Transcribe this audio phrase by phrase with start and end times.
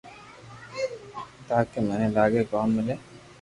[1.47, 2.95] تاڪي مني آگي ڪوم ملي